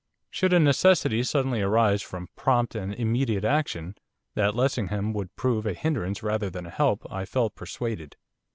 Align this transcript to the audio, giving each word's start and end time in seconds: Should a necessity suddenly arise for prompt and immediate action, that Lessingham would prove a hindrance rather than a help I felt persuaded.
Should 0.31 0.51
a 0.51 0.59
necessity 0.59 1.21
suddenly 1.21 1.61
arise 1.61 2.01
for 2.01 2.25
prompt 2.35 2.73
and 2.73 2.91
immediate 2.91 3.45
action, 3.45 3.93
that 4.33 4.55
Lessingham 4.55 5.13
would 5.13 5.35
prove 5.35 5.67
a 5.67 5.73
hindrance 5.75 6.23
rather 6.23 6.49
than 6.49 6.65
a 6.65 6.71
help 6.71 7.05
I 7.11 7.23
felt 7.23 7.53
persuaded. 7.53 8.15